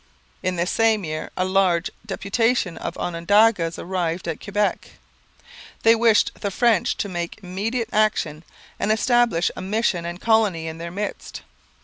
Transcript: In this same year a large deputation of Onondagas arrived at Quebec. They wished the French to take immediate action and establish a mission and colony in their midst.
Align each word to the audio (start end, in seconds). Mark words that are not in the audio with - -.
In 0.41 0.55
this 0.55 0.71
same 0.71 1.03
year 1.03 1.29
a 1.37 1.45
large 1.45 1.91
deputation 2.03 2.75
of 2.75 2.97
Onondagas 2.97 3.77
arrived 3.77 4.27
at 4.27 4.41
Quebec. 4.43 4.93
They 5.83 5.93
wished 5.93 6.31
the 6.41 6.49
French 6.49 6.97
to 6.97 7.13
take 7.13 7.39
immediate 7.43 7.89
action 7.93 8.43
and 8.79 8.91
establish 8.91 9.51
a 9.55 9.61
mission 9.61 10.03
and 10.07 10.19
colony 10.19 10.67
in 10.67 10.79
their 10.79 10.89
midst. 10.89 11.43